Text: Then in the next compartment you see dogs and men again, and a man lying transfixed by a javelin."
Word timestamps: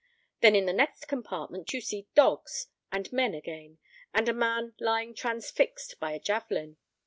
Then 0.39 0.55
in 0.55 0.65
the 0.65 0.73
next 0.73 1.05
compartment 1.07 1.71
you 1.75 1.79
see 1.79 2.07
dogs 2.15 2.69
and 2.91 3.13
men 3.13 3.35
again, 3.35 3.77
and 4.15 4.27
a 4.27 4.33
man 4.33 4.73
lying 4.79 5.13
transfixed 5.13 5.99
by 5.99 6.13
a 6.13 6.19
javelin." 6.19 6.77